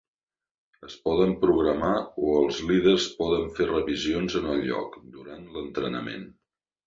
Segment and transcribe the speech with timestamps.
[0.85, 1.91] Es poden programar
[2.29, 6.27] o els líders poden fer revisions en el lloc, durant l'entrenament.